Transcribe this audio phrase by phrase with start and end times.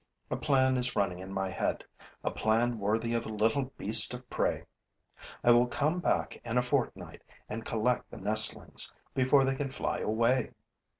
[0.31, 1.83] A plan is running in my head,
[2.23, 4.63] a plan worthy of a little beast of prey.
[5.43, 9.99] I will come back in a fortnight and collect the nestlings before they can fly
[9.99, 10.53] away.